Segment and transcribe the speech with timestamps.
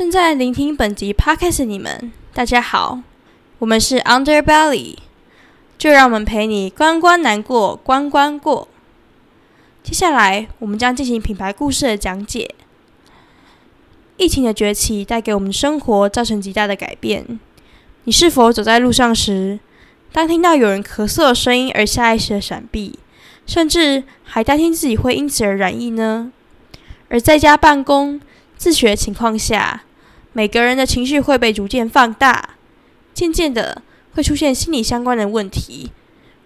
[0.00, 3.00] 正在聆听本集 podcast 你们，大家好，
[3.58, 4.96] 我们是 Underbelly，
[5.76, 8.66] 就让我们陪你关关难过关关过。
[9.82, 12.54] 接下来，我们将进行品牌故事的讲解。
[14.20, 17.40] 疫情的崛起带给我们生活造成极大的改变。
[18.04, 19.58] 你是否走在路上时，
[20.12, 22.98] 当听到有人咳嗽的声音而下意识的闪避，
[23.46, 26.30] 甚至还担心自己会因此而染疫呢？
[27.08, 28.20] 而在家办公。
[28.58, 29.84] 自学情况下，
[30.34, 32.56] 每个人的情绪会被逐渐放大，
[33.14, 33.80] 渐渐的
[34.12, 35.90] 会出现心理相关的问题。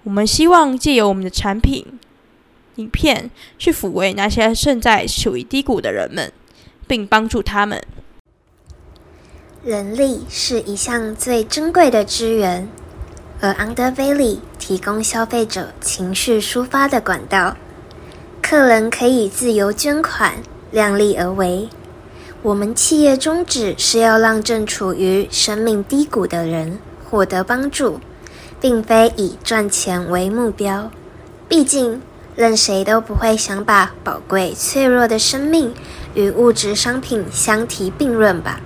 [0.05, 1.99] 我们希望借由我们的产品、
[2.77, 6.33] 影片去抚慰那些正在处于低谷的人们，
[6.87, 7.83] 并帮助他们。
[9.65, 12.69] 人力是一项最珍贵的资源，
[13.41, 17.57] 而 Undervalley 提供消费者情绪抒发的管道。
[18.43, 20.35] 客人可以自由捐款，
[20.71, 21.69] 量力而为。
[22.43, 27.99] 我们企业宗旨是要让正处于生命低谷的人获得帮助，
[28.61, 30.91] 并非以赚钱为目标。
[31.49, 32.03] 毕竟，
[32.37, 35.75] 任谁都不会想把宝贵脆弱的生命
[36.15, 38.61] 与物质商品相提并论吧。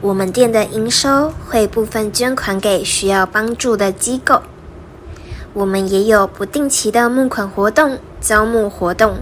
[0.00, 4.42] 我们店的营收会部分捐款给需要帮助的机构。
[5.52, 9.18] 我们也有不定期的募款活动、招募活动。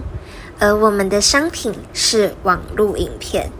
[0.58, 3.50] 而我们的商品是网络影片。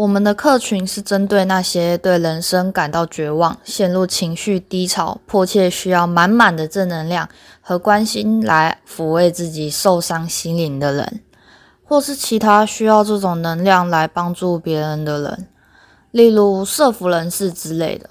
[0.00, 7.28] 我们的客群是针对那些对人生感到绝望、陷入情绪低潮、迫切需要满满的正能量
[7.60, 11.20] 和关心来抚慰自己受伤心灵的人，
[11.84, 15.46] 或是其他需要这种能量来帮助别人的人，
[16.12, 18.08] 例如社福人士之类的。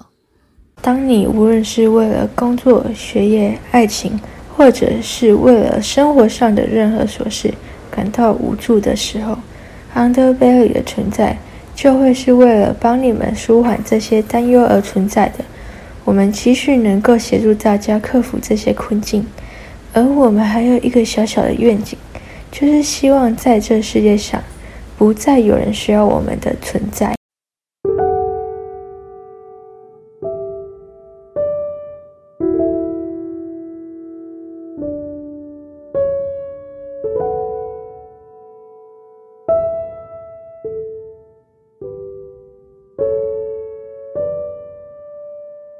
[0.80, 4.16] 当你无论是为了工作、学业、爱情，
[4.56, 7.52] 或者是为了生活上的任何琐事
[7.90, 9.36] 感到无助的时候
[9.96, 11.36] ，Underbelly 的存在
[11.80, 15.42] 就会是为了帮你们舒缓这些担忧而存在的。
[16.04, 19.24] 我们期许能够协助大家克服这些困境，
[19.94, 21.96] 而我们还有一个小小的愿景，
[22.52, 24.42] 就是希望在这世界上
[24.98, 27.19] 不再有人需要我们的存在。